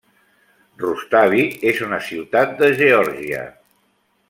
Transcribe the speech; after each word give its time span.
Rustavi 0.83 1.43
és 1.73 1.83
una 1.89 2.01
ciutat 2.07 2.65
Geòrgia. 2.83 3.45